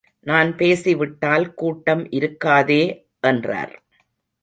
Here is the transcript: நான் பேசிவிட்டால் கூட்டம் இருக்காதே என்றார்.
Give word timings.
நான் 0.25 0.55
பேசிவிட்டால் 0.55 1.53
கூட்டம் 1.53 2.03
இருக்காதே 2.09 2.81
என்றார். 3.23 3.75